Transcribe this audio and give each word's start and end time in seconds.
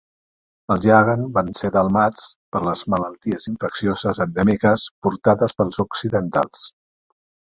Els 0.75 0.85
Yaghan 0.91 1.25
van 1.33 1.49
ser 1.59 1.69
delmats 1.75 2.23
per 2.55 2.61
les 2.67 2.81
malalties 2.93 3.45
infeccioses 3.51 4.21
endèmiques 4.27 4.87
portades 5.09 5.55
pels 5.61 5.79
occidentals. 5.85 6.65